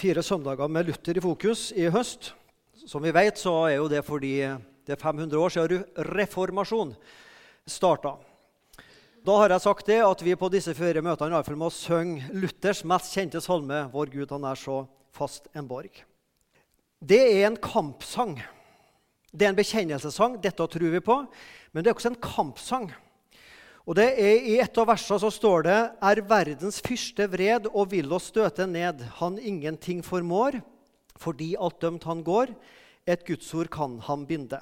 [0.00, 2.32] fire søndager med Luther i fokus i høst.
[2.88, 4.38] Som vi vet, så er jo det fordi
[4.86, 5.82] det er 500 år siden
[6.16, 6.94] reformasjon
[7.68, 8.14] starta.
[9.20, 11.68] Da har jeg sagt det at vi på disse fire møtene i alle fall må
[11.74, 16.04] synge Luthers mest kjente salme 'Vår Gud, han er så fast en borg'.
[17.00, 18.40] Det er en kampsang.
[19.32, 20.40] Det er en bekjennelsessang.
[20.42, 21.26] Dette tror vi på.
[21.72, 22.90] Men det er også en kampsang.
[23.88, 25.78] Og det er I et av versene så står det
[26.10, 30.60] Er verdens fyrste vred og vil oss støte ned, han ingenting formår,
[31.20, 32.52] fordi alt dømt han går,
[33.08, 34.60] et gudsord kan han binde.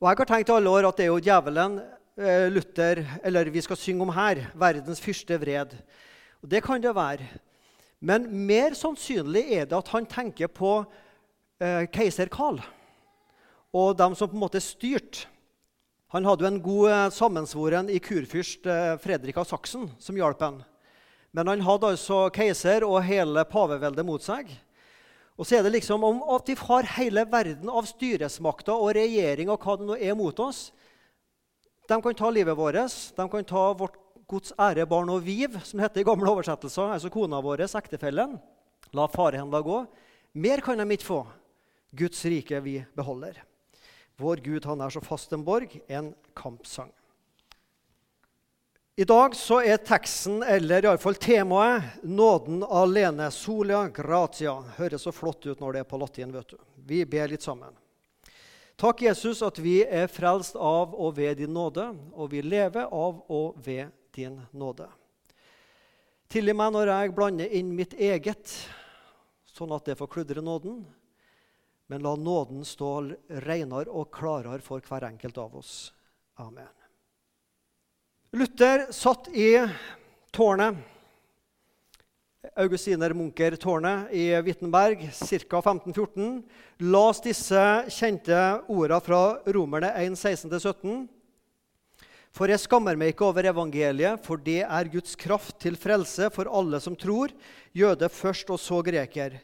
[0.00, 1.80] Og Jeg har tenkt i alle år at det er jo djevelen
[2.18, 5.74] eh, Luther, eller vi skal synge om her, verdens fyrste vred.
[6.42, 7.26] Og Det kan det være.
[8.04, 10.82] Men mer sannsynlig er det at han tenker på
[11.60, 12.60] eh, keiser Karl
[13.74, 15.26] og dem som på en måte styrte.
[16.14, 20.42] Han hadde jo en god eh, sammensvoren i kurfyrst eh, Fredrik av Saksen som hjalp
[20.44, 20.60] ham.
[21.34, 24.52] Men han hadde altså keiser og hele paveveldet mot seg.
[25.34, 29.50] Og så er det liksom om at vi har hele verden av styresmakter og regjering
[29.50, 30.68] og hva det nå er mot oss.
[31.90, 33.98] De kan ta livet vårt, de kan ta vårt
[34.30, 38.38] Guds ære, barn og viv, som heter i gamle oversettelser, altså kona vår, ektefellen.
[38.94, 39.82] La farehendene gå.
[40.38, 41.20] Mer kan de ikke få.
[41.90, 43.42] Guds rike vi beholder.
[44.16, 46.92] Vår Gud han er så fast en borg, en kampsang.
[48.96, 53.30] I dag så er teksten, eller iallfall temaet, 'Nåden alene'.
[53.30, 54.54] Solia gratia.
[54.76, 56.32] Høres så flott ut når det er på latin.
[56.32, 56.56] vet du.
[56.76, 57.74] Vi ber litt sammen.
[58.76, 63.22] Takk, Jesus, at vi er frelst av og ved din nåde, og vi lever av
[63.28, 64.86] og ved din nåde.
[66.28, 68.50] Tilgi meg når jeg blander inn mitt eget,
[69.46, 70.84] sånn at det får kludre nåden.
[71.94, 72.88] Men la nåden stå
[73.46, 75.92] renere og klarere for hver enkelt av oss.
[76.42, 76.66] Amen.
[78.34, 79.60] Luther satt i
[80.34, 80.80] tårnet,
[82.58, 85.62] Augustiner Munker-tårnet i Wittenberg ca.
[85.62, 86.42] 1514.
[86.90, 89.22] Las disse kjente ordene fra
[89.54, 91.06] Romerne 1, 16-17.
[92.34, 96.50] For jeg skammer meg ikke over evangeliet, for det er Guds kraft til frelse for
[96.50, 97.30] alle som tror,
[97.70, 99.38] jøde først og så greker.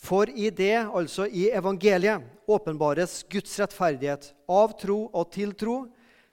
[0.00, 5.82] For i det, altså i evangeliet, åpenbares Guds rettferdighet av tro og til tro,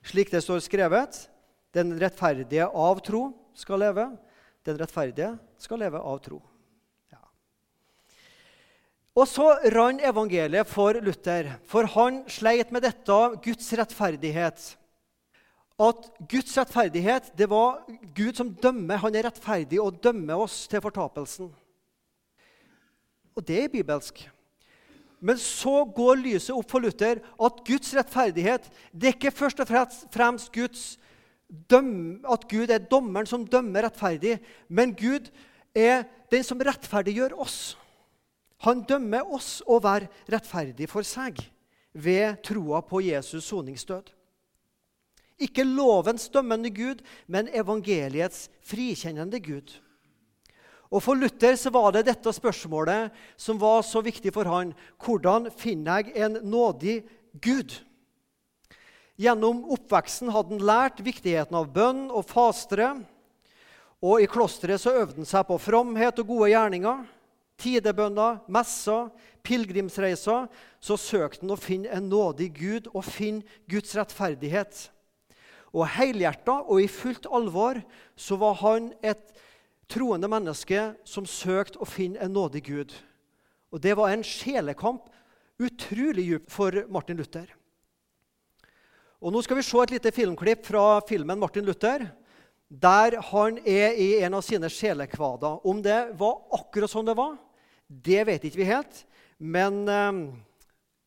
[0.02, 1.18] slik det står skrevet.
[1.76, 4.06] Den rettferdige av tro skal leve.
[4.64, 6.40] Den rettferdige skal leve av tro.
[7.12, 7.20] Ja.
[9.12, 14.64] Og så rant evangeliet for Luther, for han sleit med dette Guds rettferdighet.
[15.78, 17.84] At Guds rettferdighet det var
[18.16, 19.04] Gud som dømmer.
[19.04, 21.52] Han er rettferdig og dømmer oss til fortapelsen.
[23.38, 24.24] Og det er bibelsk.
[25.20, 29.70] Men så går lyset opp for Luther at Guds rettferdighet det er ikke først og
[29.70, 30.84] fremst Guds
[31.48, 34.36] døm, at Gud er dommeren som dømmer rettferdig,
[34.68, 35.30] men Gud
[35.74, 37.76] er den som rettferdiggjør oss.
[38.66, 41.40] Han dømmer oss å være rettferdig for seg
[41.94, 44.12] ved troa på Jesus soningsdød.
[45.38, 49.70] Ikke lovens dømmende Gud, men evangeliets frikjennende Gud.
[50.88, 54.72] Og For Luther så var det dette spørsmålet som var så viktig for han.
[55.04, 57.02] Hvordan finner jeg en nådig
[57.44, 57.74] Gud?
[59.18, 62.94] Gjennom oppveksten hadde han lært viktigheten av bønn og fastere.
[63.98, 67.02] Og I klosteret så øvde han seg på fromhet og gode gjerninger.
[67.58, 69.10] Tidebønner, messer,
[69.42, 70.46] pilegrimsreiser.
[70.80, 74.86] Så søkte han å finne en nådig Gud og finne Guds rettferdighet.
[75.74, 77.82] Og helhjerta og i fullt alvor
[78.16, 79.34] så var han et
[79.88, 82.92] troende menneske som søkte å finne en nådig Gud.
[83.72, 85.08] Og Det var en sjelekamp
[85.58, 87.48] utrolig djup for Martin Luther.
[89.18, 92.06] Og Nå skal vi se et lite filmklipp fra filmen 'Martin Luther',
[92.68, 95.66] der han er i en av sine sjelekvader.
[95.66, 97.38] Om det var akkurat sånn det var,
[97.88, 99.06] det vet ikke vi helt.
[99.38, 100.12] Men eh,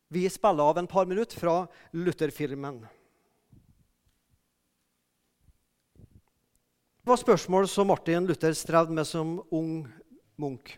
[0.08, 2.82] vi spiller av en par minutter fra Luther-filmen.
[7.02, 9.88] Det var spørsmål som Martin Luther strevde med som ung
[10.38, 10.68] munk.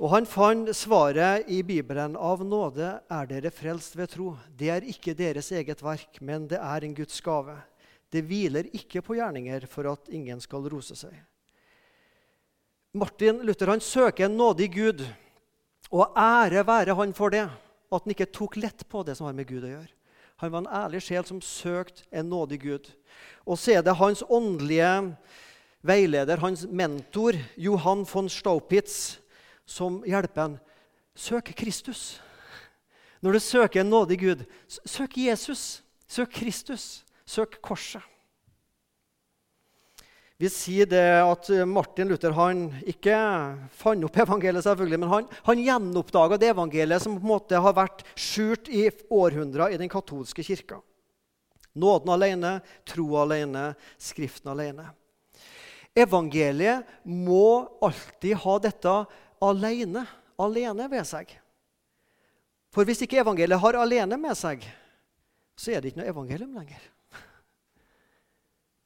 [0.00, 2.14] Og han fant svaret i Bibelen.
[2.16, 4.30] Av nåde er dere frelst ved tro.
[4.48, 7.58] Det er ikke deres eget verk, men det er en Guds gave.
[8.08, 11.12] Det hviler ikke på gjerninger for at ingen skal rose seg.
[12.96, 15.04] Martin Luther han søker en nådig Gud,
[15.92, 17.44] og ære være han for det.
[17.92, 19.92] At han ikke tok lett på det som har med Gud å gjøre.
[20.42, 22.88] Han var en ærlig sjel som søkte en nådig Gud.
[23.46, 25.14] Og så er det hans åndelige
[25.86, 29.20] veileder, hans mentor, Johan von Staupitz,
[29.66, 30.58] som hjelper en.
[31.14, 32.22] Søk Kristus.
[33.20, 35.82] Når du søker en nådig Gud, søk Jesus.
[36.08, 37.04] Søk Kristus.
[37.26, 38.02] Søk korset.
[40.42, 43.14] Vi sier det at Martin Luther han ikke
[43.78, 47.76] fant opp evangeliet, selvfølgelig, men han, han gjenoppdaga det evangeliet som på en måte har
[47.76, 50.80] vært skjult i århundrer i den katolske kirka.
[51.78, 52.56] Nåden alene,
[52.90, 53.68] tro alene,
[54.02, 54.88] Skriften alene.
[55.94, 58.96] Evangeliet må alltid ha dette
[59.46, 60.02] alene,
[60.42, 61.30] alene ved seg.
[62.74, 64.66] For hvis ikke evangeliet har alene med seg,
[65.54, 66.91] så er det ikke noe evangelium lenger.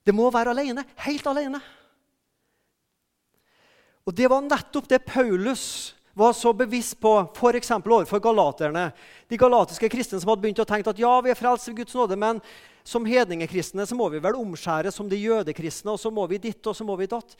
[0.06, 0.86] Det må være alene.
[1.02, 1.60] Helt alene.
[4.06, 7.70] Og Det var nettopp det Paulus var så bevisst på f.eks.
[7.76, 8.92] overfor galaterne.
[9.28, 11.96] De galatiske kristne som hadde begynt å tenke at ja, vi er frelst ved Guds
[11.98, 12.40] nåde, men
[12.86, 16.64] som hedningekristne så må vi vel omskjære som de jødekristne, og så må vi ditt
[16.70, 17.34] og så må vi datt.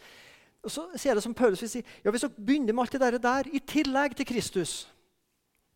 [0.67, 3.23] Og så ser det som Paulus vil si, ja, Hvis dere begynner med alt det
[3.23, 4.75] der i tillegg til Kristus,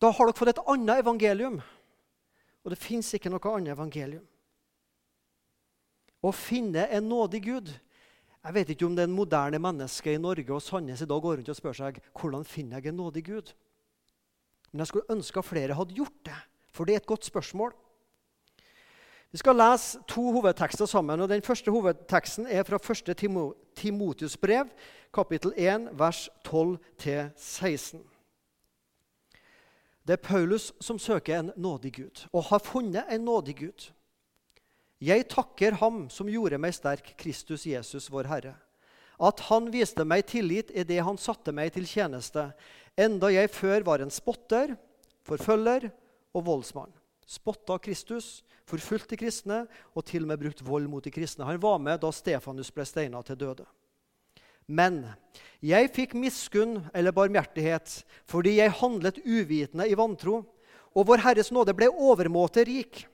[0.02, 1.60] da har dere fått et annet evangelium.
[2.66, 4.26] Og det fins ikke noe annet evangelium
[6.22, 7.72] å finne en nådig Gud.
[8.40, 11.20] Jeg vet ikke om det er en moderne menneske i Norge og Sandnes i dag
[11.20, 13.52] går rundt og spør seg hvordan finner jeg en nådig Gud.
[14.70, 16.36] Men jeg skulle ønske at flere hadde gjort det,
[16.72, 17.74] for det er et godt spørsmål.
[19.30, 21.20] Vi skal lese to hovedtekster sammen.
[21.20, 23.16] og Den første hovedteksten er fra 1.
[23.76, 24.66] Timotius brev,
[25.14, 28.00] kapittel 1, vers 12-16.
[30.06, 33.92] Det er Paulus som søker en nådig Gud, og har funnet en nådig Gud.
[35.00, 38.52] Jeg takker Ham som gjorde meg sterk, Kristus Jesus, vår Herre.
[39.16, 42.50] At Han viste meg tillit i det Han satte meg til tjeneste,
[43.00, 44.74] enda jeg før var en spotter,
[45.24, 45.88] forfølger
[46.36, 46.92] og voldsmann.
[47.24, 49.64] Spotta Kristus, forfulgte kristne
[49.96, 51.46] og til og med brukt vold mot de kristne.
[51.48, 53.64] Han var med da Stefanus ble steina til døde.
[54.70, 55.02] Men
[55.64, 60.44] jeg fikk miskunn eller barmhjertighet fordi jeg handlet uvitende i vantro,
[60.94, 63.04] og Vår Herres nåde ble overmåte rik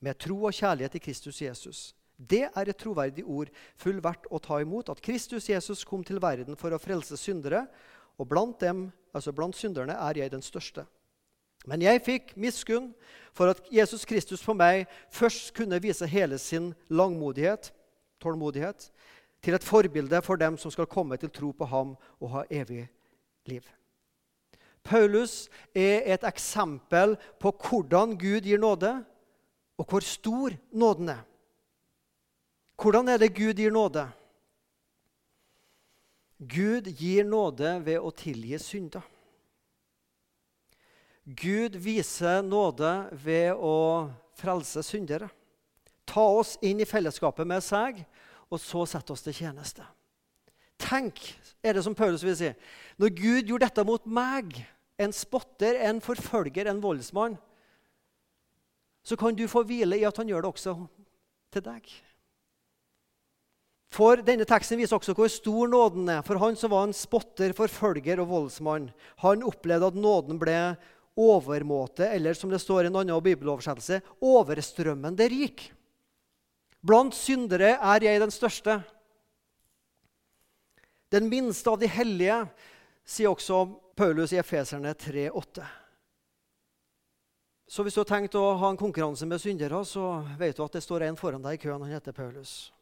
[0.00, 1.80] med tro og kjærlighet til Kristus Jesus.
[2.18, 6.18] Det er et troverdig ord full verdt å ta imot, at Kristus Jesus kom til
[6.22, 7.66] verden for å frelse syndere,
[8.18, 10.84] og blant dem, altså blant synderne er jeg den største.
[11.66, 12.90] Men jeg fikk miskunn
[13.34, 17.72] for at Jesus Kristus på meg først kunne vise hele sin langmodighet,
[18.22, 18.90] tålmodighet,
[19.42, 22.88] til et forbilde for dem som skal komme til tro på ham og ha evig
[23.46, 23.62] liv.
[24.82, 28.96] Paulus er et eksempel på hvordan Gud gir nåde,
[29.78, 31.22] og hvor stor nåden er.
[32.78, 34.04] Hvordan er det Gud gir nåde?
[36.38, 39.02] Gud gir nåde ved å tilgi synder.
[41.28, 42.92] Gud viser nåde
[43.24, 44.08] ved å
[44.38, 45.28] frelse syndere.
[46.08, 47.98] Ta oss inn i fellesskapet med seg,
[48.48, 49.84] og så sette oss til tjeneste.
[50.78, 51.18] Tenk,
[51.60, 52.52] er det som Paulus vil si,
[52.96, 54.54] når Gud gjorde dette mot meg,
[54.98, 57.36] en spotter, en forfølger, en voldsmann,
[59.04, 60.74] så kan du få hvile i at han gjør det også
[61.54, 61.88] til deg.
[63.94, 66.20] For Denne teksten viser også hvor stor nåden er.
[66.26, 68.90] For han som var en spotter, forfølger og voldsmann,
[69.24, 70.58] han opplevde at nåden ble
[71.18, 75.64] overmåte, eller som det står i en annen bibeloversettelse, overstrømmende rik.
[76.84, 78.78] Blant syndere er jeg den største.
[81.10, 82.42] Den minste av de hellige,
[83.08, 83.64] sier også
[83.98, 85.64] Paulus i Efeserne 3,8.
[87.68, 90.72] Så hvis du har tenkt å ha en konkurranse med syndere, så vet du at
[90.72, 91.82] det står en foran deg i køen.
[91.84, 92.72] Han heter Paulus.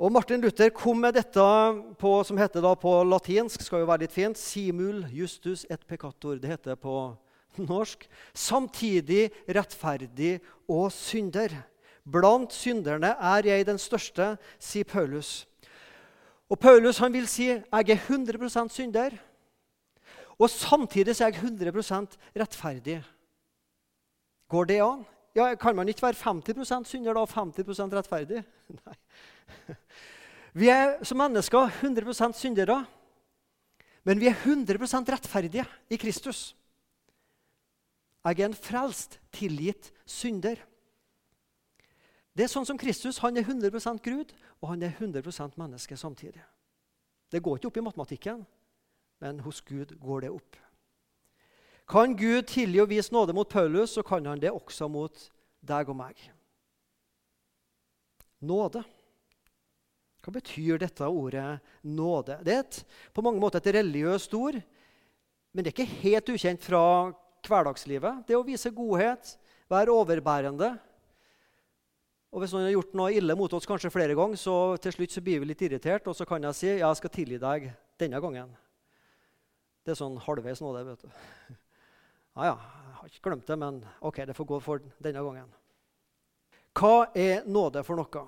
[0.00, 1.44] Og Martin Luther kom med dette
[2.00, 6.38] på, som heter da på latinsk, skal jo være litt fint, simul justus et peccator.
[6.40, 6.94] Det heter på
[7.60, 8.08] norsk.
[8.32, 11.52] Samtidig rettferdig og synder.
[12.08, 15.44] Blant synderne er jeg den største, sier Paulus.
[16.48, 19.20] Og Paulus han vil si jeg er 100 synder.
[20.40, 23.02] Og samtidig så er jeg 100% rettferdig.
[24.50, 25.04] Går det an?
[25.34, 28.42] Ja, Kan man ikke være 50 synder da og 50% rettferdig?
[28.86, 28.96] Nei.
[30.52, 32.84] Vi er som mennesker 100% syndere,
[34.04, 36.56] men vi er 100% rettferdige i Kristus.
[38.24, 40.58] Jeg er en frelst, tilgitt synder.
[42.34, 43.20] Det er sånn som Kristus.
[43.22, 46.42] Han er 100% Gud, og han er 100% menneske samtidig.
[47.30, 48.42] Det går ikke opp i matematikken
[49.20, 50.56] men hos Gud går det opp.
[51.90, 55.24] Kan Gud tilgi og vise nåde mot Paulus, så kan han det også mot
[55.66, 56.20] deg og meg.
[58.46, 58.84] Nåde.
[60.20, 62.36] Hva betyr dette ordet nåde?
[62.44, 62.78] Det er et,
[63.16, 64.60] på mange måter et religiøst ord,
[65.50, 66.82] men det er ikke helt ukjent fra
[67.48, 68.22] hverdagslivet.
[68.28, 69.34] Det å vise godhet,
[69.70, 70.70] være overbærende.
[72.30, 75.16] Og Hvis noen har gjort noe ille mot oss kanskje flere ganger, så til slutt
[75.16, 77.72] så blir vi litt irritert, og så kan jeg si ja, jeg skal tilgi deg
[77.98, 78.52] denne gangen.
[79.82, 80.84] Det er sånn halvveis nåde.
[80.92, 81.58] vet du.
[82.36, 85.48] Ja, ja, jeg har ikke glemt det, men ok, det får gå for denne gangen.
[86.76, 88.26] Hva er nåde for noe?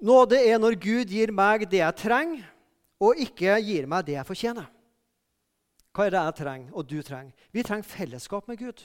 [0.00, 2.46] Nåde er når Gud gir meg det jeg trenger,
[3.00, 4.68] og ikke gir meg det jeg fortjener.
[5.90, 7.46] Hva er det jeg trenger, og du trenger?
[7.52, 8.84] Vi trenger fellesskap med Gud.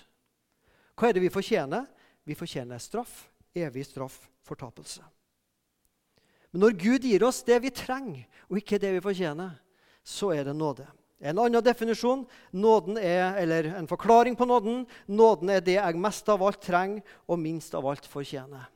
[0.95, 1.85] Hva er det vi fortjener?
[2.25, 5.03] Vi fortjener straff, evig straff, fortapelse.
[6.51, 9.57] Men når Gud gir oss det vi trenger, og ikke det vi fortjener,
[10.03, 10.87] så er det nåde.
[11.19, 12.25] En annen definisjon
[12.99, 17.39] er, eller en forklaring på nåden nåden er det jeg mest av alt trenger og
[17.39, 18.67] minst av alt fortjener.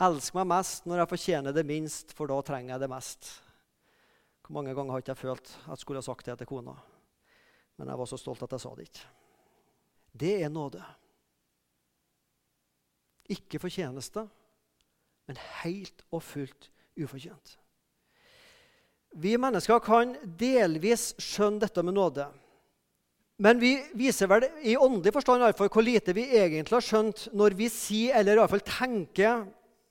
[0.00, 3.30] Elsk meg mest når jeg fortjener det minst, for da trenger jeg det mest.
[4.40, 6.74] Hvor mange ganger har ikke jeg følt at jeg skulle ha sagt det til kona?
[7.78, 9.06] Men jeg var så stolt at jeg sa det ikke.
[10.10, 10.82] Det er nåde.
[13.30, 14.26] Ikke fortjeneste,
[15.30, 17.59] men helt og fullt ufortjent.
[19.10, 22.28] Vi mennesker kan delvis skjønne dette med nåde.
[23.40, 27.70] Men vi viser vel i åndelig forstand hvor lite vi egentlig har skjønt når vi
[27.72, 29.46] sier, eller i hvert fall tenker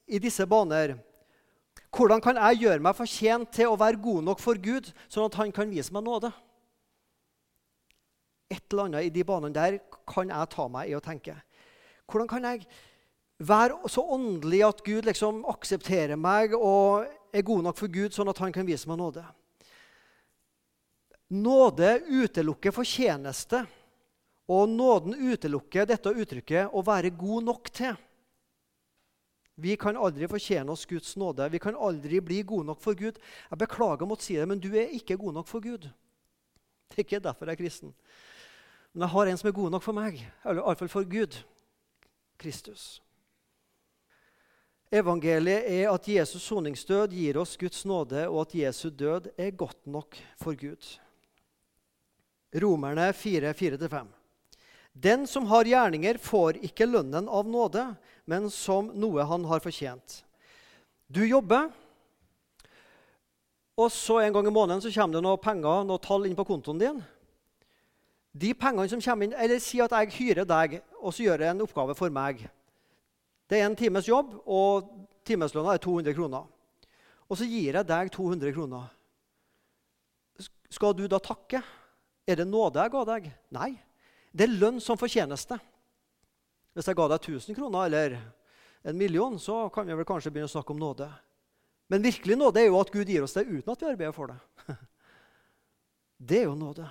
[0.06, 0.94] i disse baner.
[1.90, 5.40] Hvordan kan jeg gjøre meg fortjent til å være god nok for Gud, sånn at
[5.42, 6.30] han kan vise meg nåde?
[8.54, 11.34] Et eller annet i de banene der kan jeg ta meg i å tenke.
[12.10, 12.70] Hvordan kan jeg
[13.42, 18.30] være så åndelig at Gud liksom aksepterer meg og er god nok for Gud, sånn
[18.32, 19.24] at han kan vise meg nåde?
[21.30, 23.64] Nåde utelukker fortjeneste,
[24.50, 27.98] og nåden utelukker dette uttrykket 'å være god nok til'.
[29.60, 31.50] Vi kan aldri fortjene oss Guds nåde.
[31.52, 33.20] Vi kan aldri bli gode nok for Gud.
[33.52, 35.90] Jeg beklager å måtte si det, men du er ikke god nok for Gud.
[36.90, 37.94] Det er ikke derfor jeg er kristen.
[38.94, 41.44] Men jeg har en som er god nok for meg, eller iallfall for Gud.
[42.40, 43.02] Kristus.
[44.90, 49.86] Evangeliet er at Jesus' soningsdød gir oss Guds nåde, og at Jesu død er godt
[49.86, 50.82] nok for Gud.
[52.58, 54.08] Romerne 4, 4-5.
[54.94, 57.86] Den som har gjerninger, får ikke lønnen av nåde,
[58.26, 60.24] men som noe han har fortjent.
[61.06, 61.70] Du jobber,
[63.78, 66.50] og så en gang i måneden så kommer det noen penger, noen tall inn på
[66.50, 66.98] kontoen din.
[68.34, 71.54] De pengene som kommer inn, eller Si at jeg hyrer deg og så gjør jeg
[71.54, 72.50] en oppgave for meg.
[73.50, 74.90] Det er en times jobb, og
[75.26, 76.46] timeslønna er 200 kroner.
[77.30, 78.90] Og så gir jeg deg 200 kroner.
[80.70, 81.62] Skal du da takke?
[82.30, 83.32] Er det nåde jeg ga deg?
[83.54, 83.72] Nei.
[84.30, 85.58] Det er lønn som fortjeneste.
[86.78, 88.20] Hvis jeg ga deg 1000 kroner eller
[88.86, 91.10] en million, så kan vi vel kanskje begynne å snakke om nåde.
[91.90, 94.30] Men virkelig nåde er jo at Gud gir oss det uten at vi arbeider for
[94.30, 94.40] det.
[96.30, 96.84] Det er jo nåde.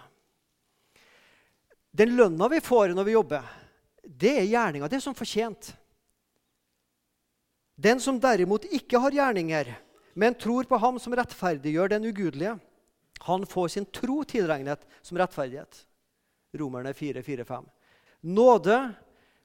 [1.92, 3.48] Den lønna vi får når vi jobber,
[4.00, 4.88] det er gjerninga.
[4.88, 5.68] Det er som fortjent.
[7.78, 9.70] Den som derimot ikke har gjerninger,
[10.18, 12.56] men tror på ham som rettferdiggjør den ugudelige,
[13.22, 15.84] han får sin tro tilregnet som rettferdighet.
[16.58, 17.68] Romerne 4, 4, 5.
[18.34, 18.78] Nåde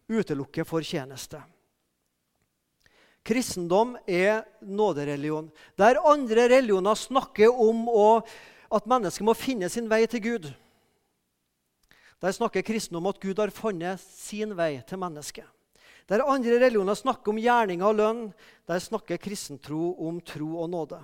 [0.09, 1.43] utelukker fortjeneste.
[3.23, 5.51] Kristendom er nådereligion.
[5.77, 8.07] Der andre religioner snakker om å,
[8.73, 10.49] at mennesket må finne sin vei til Gud.
[12.23, 15.45] Der snakker kristendom om at Gud har funnet sin vei til mennesket.
[16.09, 18.23] Der andre religioner snakker om gjerninger og lønn,
[18.67, 20.99] der snakker kristentro om tro og nåde.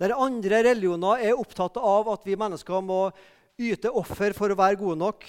[0.00, 3.06] Der andre religioner er opptatt av at vi mennesker må
[3.60, 5.26] yte offer for å være gode nok,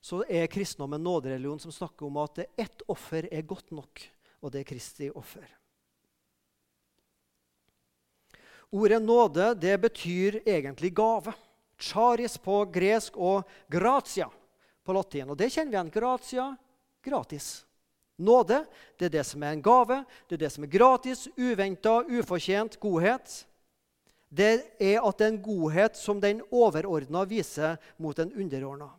[0.00, 4.04] så er kristendom en nådereligion som snakker om at ett offer er godt nok,
[4.40, 5.44] og det er Kristi offer.
[8.70, 11.32] Ordet nåde det betyr egentlig gave.
[11.78, 14.28] Charis på gresk og gratia
[14.84, 15.30] på latin.
[15.30, 15.92] Og det kjenner vi igjen.
[15.94, 16.46] Gratia,
[17.04, 17.67] gratis.
[18.18, 18.64] Nåde
[18.98, 22.80] det er det som er en gave, det er det som er gratis, uventa, ufortjent
[22.82, 23.44] godhet
[24.28, 28.90] det er at det er en godhet som den overordna viser mot den underordna.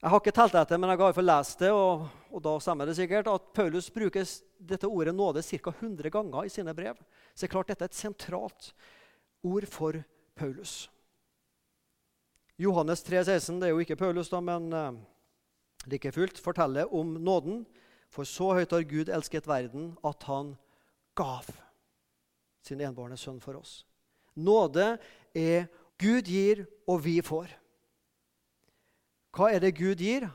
[0.00, 2.96] Jeg har ikke telt etter, men jeg har lest det, og, og, da stemmer det
[2.96, 4.24] sikkert, at Paulus bruker
[4.56, 5.72] dette ordet nåde ca.
[5.72, 6.96] 100 ganger i sine brev.
[7.34, 8.70] Så det er klart dette er et sentralt
[9.44, 10.00] ord for
[10.36, 10.88] Paulus.
[12.60, 14.96] Johannes 3, 16, det er jo ikke Paulus, da, men uh,
[15.86, 17.66] like fullt, forteller om nåden.
[18.10, 20.56] For så høyt har Gud elsket verden at han
[21.14, 21.46] gav
[22.66, 23.84] sin enbårne sønn for oss.
[24.34, 24.98] Nåde
[25.34, 25.68] er
[26.00, 27.52] Gud gir, og vi får.
[29.36, 30.26] Hva er det Gud gir?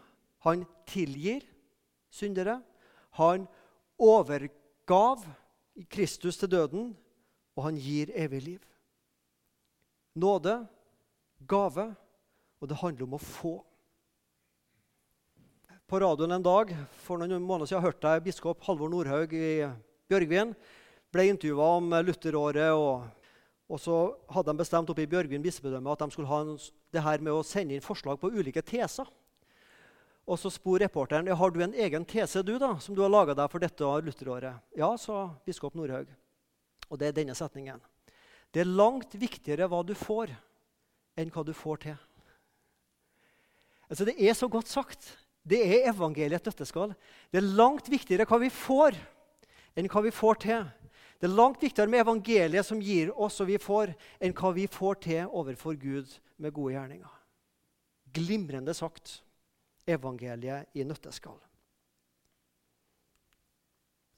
[0.45, 1.43] Han tilgir
[2.13, 2.61] syndere.
[3.17, 3.47] Han
[3.99, 5.25] overgav
[5.89, 6.93] Kristus til døden,
[7.55, 8.63] og han gir evig liv.
[10.15, 10.67] Nåde,
[11.47, 11.95] gave,
[12.61, 13.55] og det handler om å få.
[15.85, 19.67] På radioen en dag for noen måneder siden hørte jeg biskop Halvor Nordhaug i
[20.09, 20.55] Bjørgvin
[21.13, 22.71] ble intervjua om Lutteråret.
[22.73, 23.03] Og,
[23.69, 23.97] og, så
[24.33, 26.55] hadde de bestemt oppe i Bjørgvin bispedømme at de skulle ha en,
[26.89, 29.11] det her med å sende inn forslag på ulike teser.
[30.25, 33.35] Og så spor reporteren har du en egen tese du da, som du har laga
[33.37, 34.63] deg for dette lutteråret.
[34.73, 36.09] Ja, sa biskop Nordhaug.
[36.89, 37.77] Og det er denne setningen.
[38.49, 40.33] Det er langt viktigere hva du får,
[41.13, 42.01] enn hva du får til.
[43.85, 45.11] Altså, Det er så godt sagt.
[45.45, 46.95] Det er evangeliet nøtteskall.
[47.29, 48.97] Det er langt viktigere hva vi får,
[49.77, 50.65] enn hva vi får til.
[51.21, 54.65] Det er langt viktigere med evangeliet som gir oss og vi får, enn hva vi
[54.71, 57.13] får til overfor Gud med gode gjerninger.
[58.15, 59.19] Glimrende sagt
[59.85, 61.37] evangeliet i nøtteskall.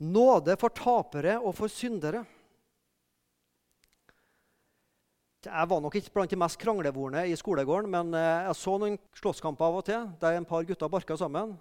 [0.07, 2.21] Nåde for tapere og for syndere.
[5.45, 8.95] Jeg var nok ikke blant de mest kranglevorne i skolegården, men eh, jeg så noen
[9.19, 11.53] slåsskamper av og til der en par gutter barka sammen.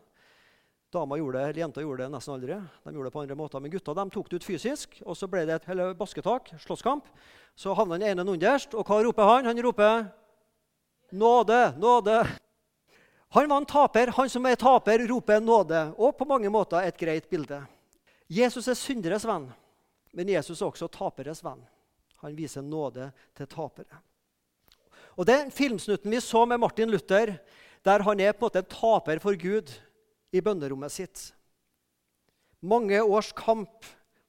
[0.95, 2.57] Dama gjorde det, eller Jenta gjorde det nesten aldri.
[2.57, 5.29] De gjorde det på andre måter, Men gutta de tok det ut fysisk, og så
[5.29, 7.05] ble det et hele basketak, slåsskamp.
[7.57, 9.45] Så havna den ene underst, og hva roper han?
[9.45, 10.07] Han roper
[11.13, 11.77] 'Nåde!
[11.79, 12.27] Nåde!'
[13.29, 14.07] Han var en taper.
[14.07, 15.93] Han som er taper, roper nåde.
[15.99, 17.67] Og på mange måter et greit bilde.
[18.29, 19.53] Jesus er synderes venn,
[20.13, 21.61] men Jesus er også taperes venn.
[22.25, 24.01] Han viser nåde til tapere.
[25.17, 27.39] Og Den filmsnutten vi så med Martin Luther,
[27.85, 29.73] der han er på en måte en taper for Gud
[30.33, 31.31] i bønnerommet sitt
[32.67, 33.85] Mange års kamp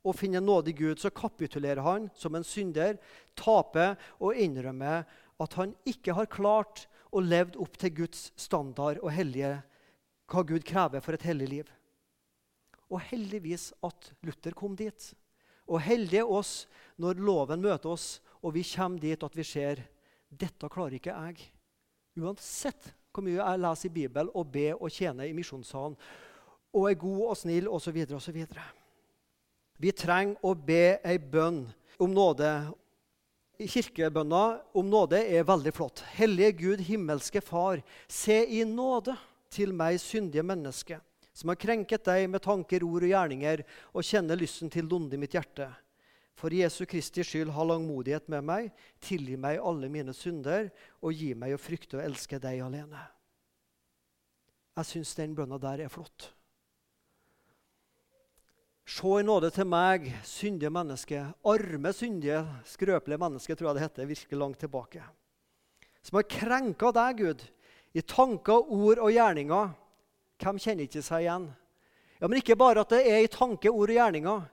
[0.06, 3.00] å finne nåde i Gud, så kapitulerer han som en synder,
[3.40, 5.08] taper og innrømmer
[5.42, 9.56] at han ikke har klart å leve opp til Guds standard og hellige,
[10.28, 11.72] hva Gud krever for et hellig liv.
[12.92, 15.12] Og heldigvis at Luther kom dit.
[15.68, 16.66] Og heldige oss
[16.98, 19.84] når loven møter oss, og vi kommer dit at vi ser
[20.30, 21.50] dette klarer ikke jeg.
[22.18, 25.96] Uansett hvor mye jeg leser i Bibelen og ber og tjener i misjonssalen
[26.78, 27.98] og er god og snill osv.
[28.14, 28.44] osv.
[29.78, 31.64] Vi trenger å be ei bønn
[31.98, 32.52] om nåde
[33.58, 34.44] kirkebønna
[34.78, 36.04] om nåde er veldig flott.
[36.14, 39.16] Hellige Gud, himmelske Far, se i nåde
[39.50, 41.00] til meg, syndige menneske,
[41.38, 43.62] som har krenket deg med tanker, ord og gjerninger,
[43.94, 45.68] og kjenner lysten til londe i mitt hjerte.
[46.38, 51.32] For Jesu Kristi skyld, ha langmodighet med meg, tilgi meg alle mine synder, og gi
[51.38, 53.04] meg å frykte og elske deg alene.
[54.78, 56.32] Jeg syns den bønna der er flott.
[58.88, 64.10] Se i nåde til meg, syndige menneske, arme, syndige, skrøpelige menneske, tror jeg det heter,
[64.10, 65.02] virker langt tilbake.
[66.06, 67.44] Som har krenka deg, Gud,
[67.98, 69.74] i tanker, ord og gjerninger.
[70.42, 71.48] Hvem kjenner ikke seg igjen?
[72.22, 74.46] Ja, Men ikke bare at det er i tanke, ord og gjerninger.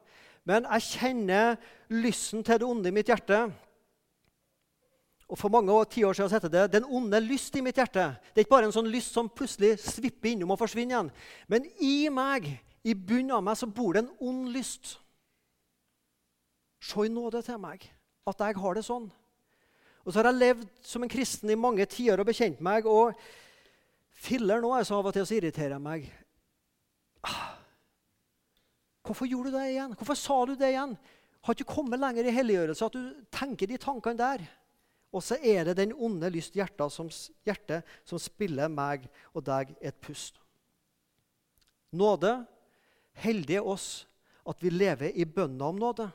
[0.44, 1.56] Men jeg kjenner
[1.88, 3.46] lysten til det onde i mitt hjerte.
[5.28, 8.16] Og For mange tiår siden het det 'den onde lyst i mitt hjerte'.
[8.34, 11.10] Det er ikke bare en sånn lyst som plutselig svipper innom og forsvinner igjen.
[11.48, 14.98] Men i meg i bunnen av meg så bor det en ond lyst.
[16.80, 17.90] Se i nåde til meg
[18.26, 19.10] at jeg har det sånn.
[20.04, 22.86] Og så har jeg levd som en kristen i mange tider og bekjent meg.
[22.86, 23.14] Og
[24.14, 26.08] filler nå er så av og til så irriterer jeg meg.
[27.24, 27.54] Ah,
[29.04, 29.94] hvorfor gjorde du det igjen?
[29.98, 30.96] Hvorfor sa du det igjen?
[31.44, 34.46] Har ikke kommet lenger i helliggjørelse at du tenker de tankene der.
[35.14, 37.10] Og så er det den onde lyst hjertet som,
[37.46, 40.40] hjerte som spiller meg og deg et pust.
[41.94, 42.40] Nåde
[43.14, 44.04] Heldige oss
[44.48, 46.08] at vi lever i bønna om nåde.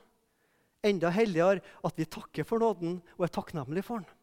[0.86, 4.19] Enda heldigere at vi takker for nåden og er takknemlige for den.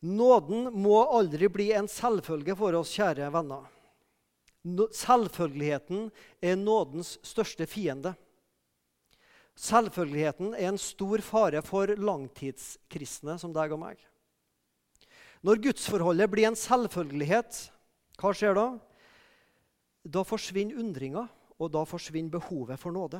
[0.00, 3.66] Nåden må aldri bli en selvfølge for oss, kjære venner.
[4.94, 6.10] Selvfølgeligheten
[6.42, 8.12] er nådens største fiende.
[9.58, 13.98] Selvfølgeligheten er en stor fare for langtidskristne som deg og meg.
[15.42, 17.58] Når gudsforholdet blir en selvfølgelighet,
[18.18, 18.68] hva skjer da?
[20.06, 21.26] Da forsvinner undringa,
[21.58, 23.18] og da forsvinner behovet for nåde.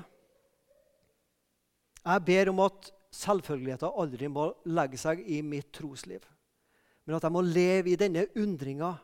[2.07, 6.23] Jeg ber om at selvfølgeligheten aldri må legge seg i mitt trosliv.
[7.09, 8.99] Men at jeg må leve i denne undringa,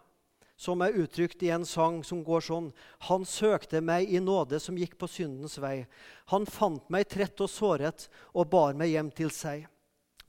[0.61, 2.67] som er uttrykt i en sang som går sånn
[3.09, 5.87] Han søkte meg i nåde som gikk på syndens vei.
[6.31, 9.65] Han fant meg trett og såret og bar meg hjem til seg.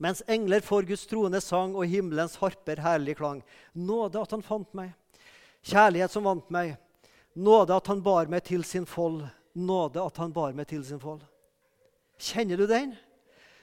[0.02, 3.44] Mens engler for Guds troende sang og himmelens harper herlig klang.
[3.76, 4.96] Nåde at han fant meg.
[5.68, 6.74] Kjærlighet som vant meg.
[7.36, 9.22] Nåde at han bar meg til sin fold.
[9.52, 11.22] Nåde at han bar meg til sin fold.
[12.16, 12.96] Kjenner du den?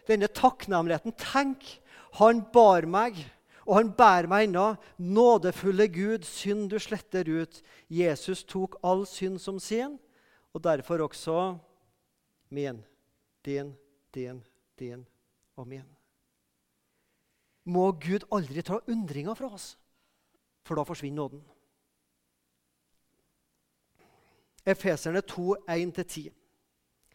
[0.05, 1.17] Denne takknemligheten.
[1.17, 1.65] Tenk,
[2.21, 3.17] han bar meg,
[3.65, 4.73] og han bærer meg ennå.
[4.99, 7.61] Nådefulle Gud, synd du sletter ut.
[7.89, 9.97] Jesus tok all synd som sin,
[10.53, 11.55] og derfor også
[12.53, 12.83] min,
[13.45, 13.73] din,
[14.13, 14.43] din,
[14.79, 15.05] din
[15.55, 15.87] og min.
[17.63, 19.73] Må Gud aldri ta undringa fra oss,
[20.67, 21.43] for da forsvinner nåden.
[24.65, 26.31] Efeserne 2, 1-10.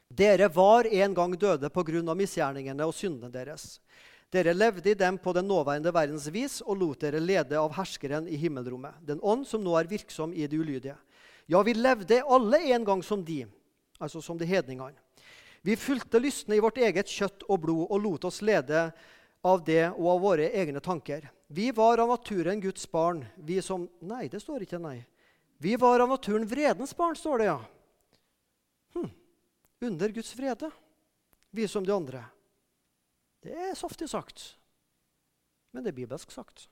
[0.09, 2.15] Dere var en gang døde pga.
[2.15, 3.81] misgjerningene og syndene deres.
[4.29, 8.27] Dere levde i dem på den nåværende verdens vis og lot dere lede av herskeren
[8.29, 10.97] i himmelrommet, den ånd som nå er virksom i de ulydige.
[11.49, 13.47] Ja, vi levde alle en gang som de,
[13.97, 15.01] altså som de hedningene.
[15.65, 18.91] Vi fulgte lystne i vårt eget kjøtt og blod og lot oss lede
[19.43, 21.25] av det og av våre egne tanker.
[21.49, 25.01] Vi var av naturen Guds barn, vi som Nei, det står ikke, nei.
[25.59, 27.59] Vi var av naturen vredens barn, står det, ja.
[28.95, 29.11] Hm.
[29.89, 30.71] Under Guds vrede,
[31.51, 32.23] vi som de andre.
[33.45, 34.57] Det er saftig sagt,
[35.73, 36.67] men det er bibelsk sagt.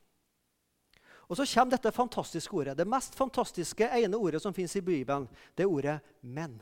[1.27, 2.77] Og så kommer dette fantastiske ordet.
[2.79, 6.61] Det mest fantastiske ene ordet som fins i Bibelen, det er ordet 'men'.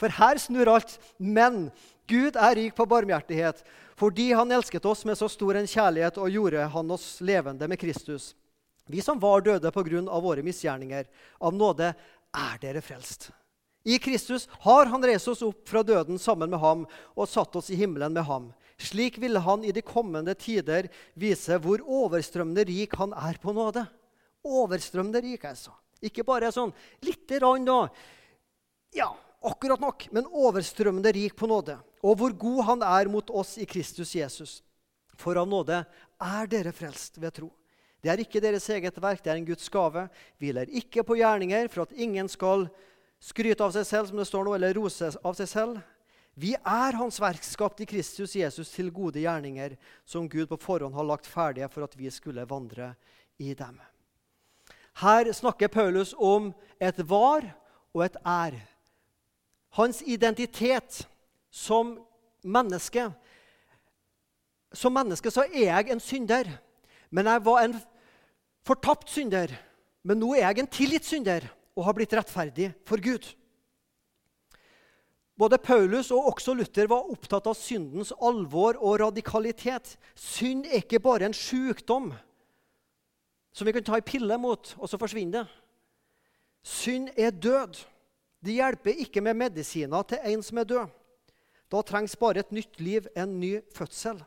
[0.00, 0.98] For her snur alt.
[1.18, 1.70] Men
[2.06, 3.62] Gud er rik på barmhjertighet.
[3.96, 7.80] Fordi han elsket oss med så stor en kjærlighet og gjorde han oss levende med
[7.80, 8.34] Kristus.
[8.86, 10.20] Vi som var døde pga.
[10.20, 11.06] våre misgjerninger,
[11.40, 11.94] av nåde
[12.34, 13.30] er dere frelst.
[13.84, 17.70] I Kristus har han reist oss opp fra døden sammen med ham og satt oss
[17.70, 18.52] i himmelen med ham.
[18.82, 23.84] Slik ville han i de kommende tider vise hvor overstrømmende rik han er på nåde.
[24.42, 25.70] Overstrømmende rik, altså.
[26.02, 26.72] Ikke bare sånn
[27.04, 27.86] lite grann, da.
[28.96, 29.12] Ja,
[29.46, 31.78] akkurat nok, men overstrømmende rik på nåde.
[32.02, 34.58] Og hvor god han er mot oss i Kristus Jesus.
[35.14, 35.84] For av nåde
[36.18, 37.52] er dere frelst ved tro.
[38.02, 40.08] Det er ikke deres eget verk, det er en Guds gave.
[40.42, 42.66] Hviler ikke på gjerninger for at ingen skal
[43.22, 45.82] skryte av seg selv, som det står nå, eller rose av seg selv.
[46.34, 49.74] Vi er Hans verk, skapt i Kristus Jesus til gode gjerninger,
[50.08, 52.94] som Gud på forhånd har lagt ferdige for at vi skulle vandre
[53.36, 53.76] i dem.
[55.02, 57.44] Her snakker Paulus om et var
[57.92, 58.56] og et er.
[59.76, 61.02] Hans identitet
[61.52, 61.98] som
[62.44, 63.10] menneske.
[64.72, 66.48] Som menneske så er jeg en synder,
[67.12, 67.76] men jeg var en
[68.64, 69.52] fortapt synder.
[70.02, 71.44] Men nå er jeg en tilgitt synder
[71.76, 73.28] og har blitt rettferdig for Gud.
[75.42, 79.96] Både Paulus og også Luther var opptatt av syndens alvor og radikalitet.
[80.14, 82.12] Synd er ikke bare en sykdom
[83.52, 85.56] som vi kan ta en pille mot, og så forsvinner det.
[86.62, 87.80] Synd er død.
[88.42, 90.94] Det hjelper ikke med medisiner til en som er død.
[91.72, 94.22] Da trengs bare et nytt liv, en ny fødsel.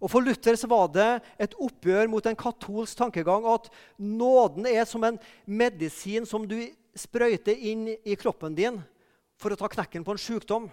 [0.00, 1.10] Og For Luther var det
[1.44, 3.68] et oppgjør mot en katolsk tankegang at
[3.98, 6.56] nåden er som en medisin som du
[6.96, 8.80] sprøyter inn i kroppen din
[9.44, 10.70] for å ta knekken på en sykdom.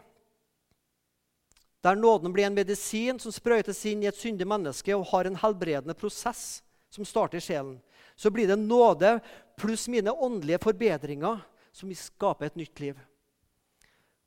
[1.84, 5.40] Der nåden blir en medisin som sprøytes inn i et syndig menneske og har en
[5.42, 7.78] helbredende prosess som starter i sjelen,
[8.16, 9.18] så blir det nåde
[9.60, 11.42] pluss mine åndelige forbedringer
[11.74, 13.00] som skaper skape et nytt liv.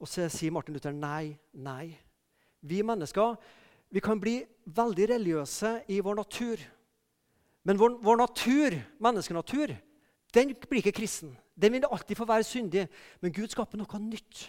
[0.00, 1.94] Og så sier Martin Luther nei, nei.
[2.64, 3.36] Vi mennesker
[3.94, 6.58] vi kan bli veldig religiøse i vår natur.
[7.62, 9.76] Men vår, vår natur, menneskenatur
[10.34, 11.36] den blir ikke kristen.
[11.54, 12.88] Den vil alltid få være syndig.
[13.20, 14.48] Men Gud skaper noe nytt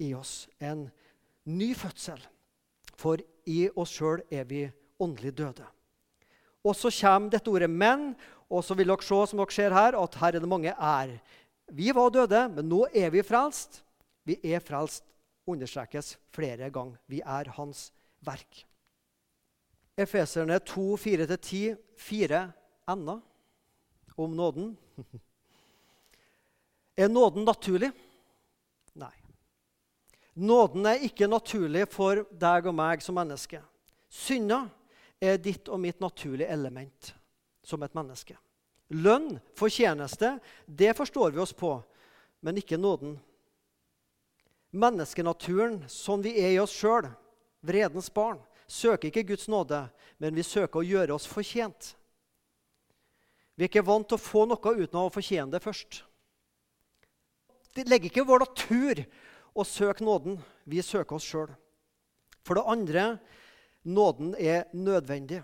[0.00, 0.48] i oss.
[0.60, 0.88] En
[1.44, 2.20] ny fødsel.
[3.00, 4.64] For i oss sjøl er vi
[5.00, 5.66] åndelig døde.
[6.64, 8.16] Og så kommer dette ordet 'men',
[8.50, 11.20] og så vil dere se som dere ser her, at her er det mange 'er'.
[11.72, 13.84] Vi var døde, men nå er vi frelst.
[14.24, 15.04] Vi er frelst,
[15.46, 16.98] understrekes flere ganger.
[17.06, 18.66] Vi er Hans verk.
[19.96, 22.52] Efeserne 2, 4-10, fire
[22.88, 23.20] ender
[24.16, 24.76] om nåden.
[27.00, 27.90] Er nåden naturlig?
[28.92, 29.14] Nei.
[30.36, 33.62] Nåden er ikke naturlig for deg og meg som menneske.
[34.12, 34.66] Synda
[35.20, 37.14] er ditt og mitt naturlige element
[37.64, 38.36] som et menneske.
[38.90, 40.34] Lønn, fortjeneste,
[40.66, 41.72] det forstår vi oss på,
[42.44, 43.14] men ikke nåden.
[44.76, 47.08] Menneskenaturen, sånn vi er i oss sjøl,
[47.64, 49.86] vredens barn, søker ikke Guds nåde,
[50.18, 51.94] men vi søker å gjøre oss fortjent.
[53.54, 56.02] Vi er ikke vant til å få noe uten å fortjene det først.
[57.74, 59.02] Det legger ikke vår natur
[59.54, 60.38] å søke nåden.
[60.66, 61.50] Vi søker oss sjøl.
[62.46, 63.04] For det andre
[63.86, 65.42] nåden er nødvendig.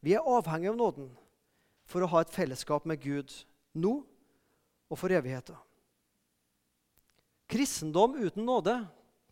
[0.00, 1.10] Vi er avhengig av nåden
[1.90, 3.32] for å ha et fellesskap med Gud
[3.78, 4.00] nå
[4.90, 5.58] og for evigheten.
[7.50, 8.76] Kristendom uten nåde,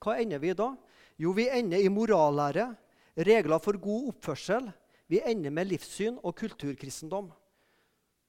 [0.03, 0.73] hva ender vi da?
[1.19, 2.67] Jo, vi ender i morallære,
[3.27, 4.69] regler for god oppførsel.
[5.11, 7.31] Vi ender med livssyn og kulturkristendom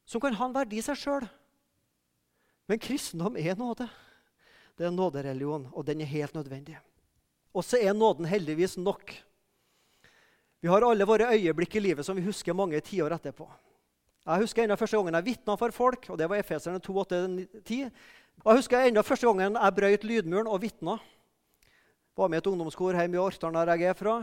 [0.09, 1.25] som kan ha en verdi i seg sjøl.
[2.69, 3.87] Men kristendom er nåde.
[4.77, 6.77] Det er en nådereligion, og den er helt nødvendig.
[7.49, 9.15] Og så er nåden heldigvis nok.
[10.61, 13.47] Vi har alle våre øyeblikk i livet som vi husker mange tiår etterpå.
[14.29, 17.19] Jeg husker enda første gangen jeg vitna for folk, og det var Efeserne 2, 8,
[17.65, 17.79] 10.
[18.43, 20.99] Og jeg husker enda første gangen jeg brøyt lydmuren og vitna.
[22.19, 24.19] Var med i et ungdomskor hjemme i Orkdal, der jeg er fra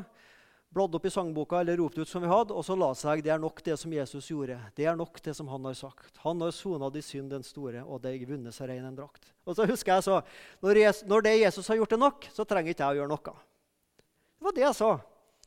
[0.75, 3.33] bladde opp i sangboka eller ropte ut som vi hadde, og så la seg det
[3.33, 4.59] er nok det som Jesus gjorde.
[4.77, 6.19] Det er nok det som han har sagt.
[6.25, 9.33] Han har sona de synd den store, og det er vunnet seg rein en drakt.
[9.47, 10.21] Og så husker jeg så,
[10.65, 13.13] når, Jesus, når det Jesus har gjort, det nok, så trenger ikke jeg å gjøre
[13.15, 13.37] noe.
[14.37, 14.91] Det var det jeg sa.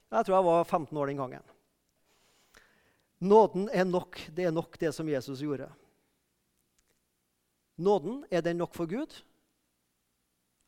[0.10, 1.51] Jeg tror jeg var 15 år den gangen.
[3.19, 4.17] Nåden er nok.
[4.34, 5.67] Det er nok, det som Jesus gjorde.
[7.79, 9.13] Nåden, er den nok for Gud?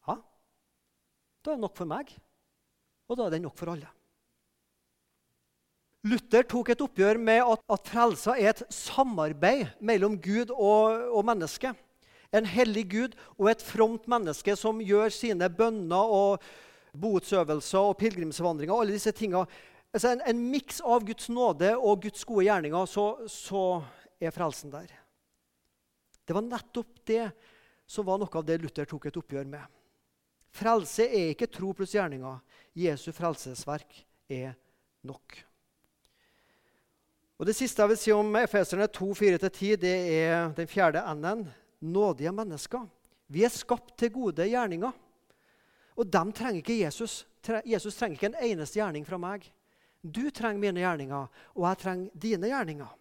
[0.07, 0.19] Ja.
[1.41, 2.13] Da er den nok for meg,
[3.09, 3.89] og da er den nok for alle.
[6.07, 11.25] Luther tok et oppgjør med at, at frelsa er et samarbeid mellom Gud og, og
[11.27, 11.73] menneske.
[12.33, 16.41] En hellig Gud og et fromt menneske som gjør sine bønner og
[16.97, 18.73] botsøvelser og pilegrimsvandringer.
[18.73, 19.45] alle disse tingene.
[19.93, 23.83] Altså en, en miks av Guds nåde og Guds gode gjerninger, så, så
[24.21, 24.89] er frelsen der.
[26.25, 27.27] Det var nettopp det
[27.91, 29.63] som var noe av det Luther tok et oppgjør med.
[30.55, 32.41] Frelse er ikke tro pluss gjerninger.
[32.79, 34.55] Jesu frelsesverk er
[35.07, 35.50] nok.
[37.41, 41.47] Og Det siste jeg vil si om Efeserne 2, 4-10, det er den fjerde n-en.
[41.81, 42.83] Nådige mennesker.
[43.33, 44.91] Vi er skapt til gode gjerninger.
[45.97, 47.23] Og dem trenger ikke Jesus.
[47.65, 49.47] Jesus trenger ikke en eneste gjerning fra meg.
[50.05, 52.91] Du trenger mine gjerninger, og jeg trenger dine gjerninger.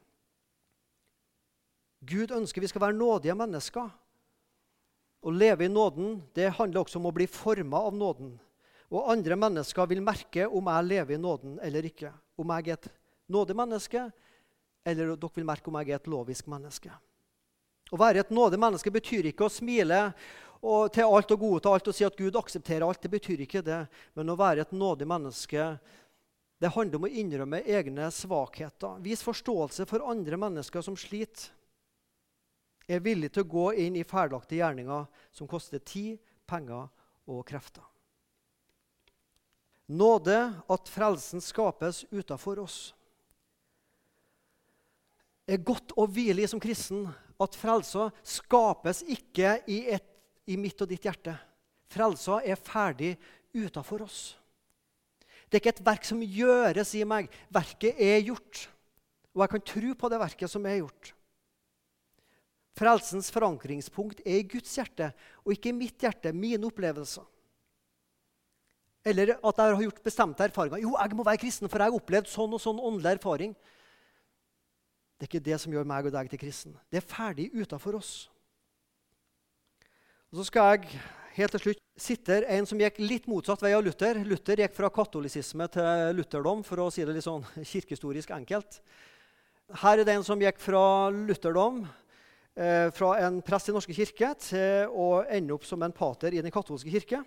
[2.08, 3.92] Gud ønsker vi skal være nådige mennesker.
[5.20, 8.32] Å leve i nåden det handler også om å bli forma av nåden.
[8.88, 12.14] Og andre mennesker vil merke om jeg lever i nåden eller ikke.
[12.40, 12.90] Om jeg er et
[13.28, 14.08] nådig menneske,
[14.90, 16.92] eller dere vil merke om jeg er et lovisk menneske.
[17.90, 20.10] Å være et nådig menneske betyr ikke å smile
[20.60, 23.00] og til alt og gode til alt og si at Gud aksepterer alt.
[23.02, 23.80] Det betyr ikke det.
[24.14, 25.72] Men å være et nådig menneske
[26.60, 28.98] det handler om å innrømme egne svakheter.
[29.00, 31.48] Vis forståelse for andre mennesker som sliter.
[32.90, 36.18] Er villig til å gå inn i ferdiglagte gjerninger som koster tid,
[36.50, 36.90] penger
[37.30, 37.86] og krefter.
[39.90, 40.36] Nåde
[40.70, 42.90] at frelsen skapes utafor oss.
[45.50, 47.08] Er godt å hvile i som kristen
[47.40, 50.06] at frelsa skapes ikke i et
[50.50, 51.34] i mitt og ditt hjerte.
[51.90, 53.14] Frelsa er ferdig
[53.54, 54.20] utafor oss.
[55.50, 57.30] Det er ikke et verk som gjøres i meg.
[57.50, 58.68] Verket er gjort.
[59.34, 61.12] Og jeg kan tro på det verket som er gjort.
[62.78, 65.10] Frelsens forankringspunkt er i Guds hjerte
[65.42, 67.26] og ikke i mitt hjerte, mine opplevelser.
[69.10, 70.82] Eller at jeg har gjort bestemte erfaringer.
[70.84, 73.54] Jo, jeg må være kristen, for jeg har opplevd sånn og sånn åndelig erfaring.
[75.20, 76.72] Det er ikke det som gjør meg og deg til kristen.
[76.88, 78.30] Det er ferdig utafor oss.
[80.32, 81.00] Og Så skal jeg
[81.36, 84.16] helt til slutt sitte en som gikk litt motsatt vei av Luther.
[84.24, 88.78] Luther gikk fra katolisisme til lutherdom, for å si det litt sånn kirkehistorisk enkelt.
[89.82, 91.82] Her er det en som gikk fra lutherdom,
[92.56, 96.40] eh, fra en prest i norske kirke, til å ende opp som en pater i
[96.40, 97.20] den katolske kirke.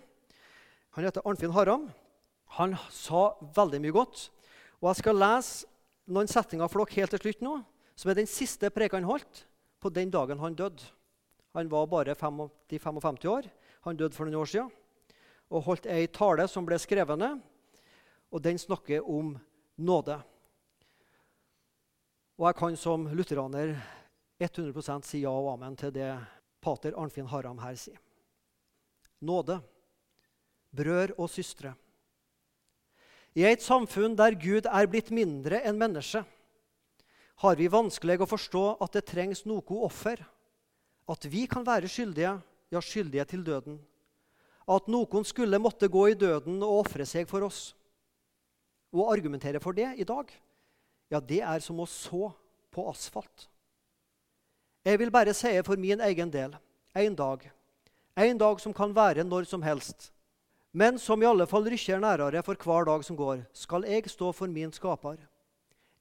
[0.98, 1.86] Han heter Arnfinn Haram.
[2.58, 4.26] Han sa veldig mye godt.
[4.82, 5.70] Og jeg skal lese
[6.10, 7.54] noen setninger for dere helt til slutt nå,
[7.94, 9.44] som er den siste preka han holdt
[9.80, 10.82] på den dagen han døde.
[11.54, 13.46] Han var bare 55 år.
[13.86, 14.70] Han døde for noen år siden
[15.54, 17.42] og holdt ei tale som ble skrevet ned.
[18.34, 19.34] Og den snakker om
[19.76, 20.16] nåde.
[22.34, 23.76] Og jeg kan som lutheraner
[24.42, 26.10] 100% si ja og amen til det
[26.64, 28.00] pater Arnfinn Haram her sier.
[29.22, 29.60] Nåde.
[30.74, 31.76] Brødre og søstre.
[33.34, 36.24] I et samfunn der Gud er blitt mindre enn menneske,
[37.42, 40.22] har vi vanskelig å forstå at det trengs noe offer
[41.10, 42.36] at vi kan være skyldige,
[42.72, 43.78] ja, skyldige til døden.
[44.70, 47.74] At noen skulle måtte gå i døden og ofre seg for oss.
[48.94, 50.30] Å argumentere for det i dag,
[51.12, 52.30] ja, det er som å så
[52.72, 53.48] på asfalt.
[54.84, 56.56] Jeg vil bare si for min egen del
[56.94, 57.44] en dag.
[58.16, 60.10] En dag som kan være når som helst.
[60.72, 64.32] Men som i alle fall rykker nærere for hver dag som går, skal jeg stå
[64.34, 65.18] for min skaper.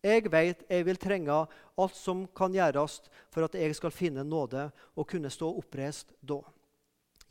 [0.03, 1.35] Jeg vet jeg vil trenge
[1.79, 2.99] alt som kan gjøres
[3.31, 4.65] for at jeg skal finne nåde
[4.99, 6.41] og kunne stå oppreist da.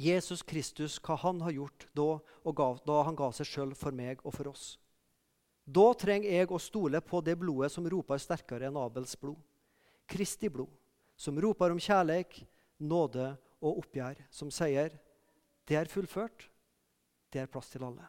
[0.01, 2.17] Jesus Kristus, hva han har gjort da,
[2.57, 4.65] gav, da han ga seg sjøl for meg og for oss.
[5.69, 9.39] Da trenger jeg å stole på det blodet som roper sterkere enn Abels blod.
[10.09, 10.73] Kristi blod,
[11.15, 12.41] som roper om kjærleik,
[12.83, 13.29] nåde
[13.63, 14.97] og oppgjør, som sier
[15.69, 16.49] det er fullført,
[17.31, 18.09] det er plass til alle.